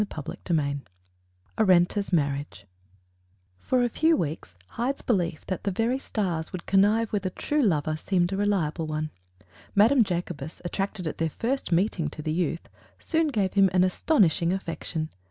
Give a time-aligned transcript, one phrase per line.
[0.01, 0.79] '"CHAPTER VII
[1.59, 2.65] ARENTA'S MARRIAGE
[3.59, 7.61] For a few weeks, Hyde's belief that the very stars would connive with a true
[7.61, 9.11] lover seemed a reliable one.
[9.75, 12.67] Madame Jacobus, attracted at their first meeting to the youth,
[12.97, 15.09] soon gave him an astonishing affection.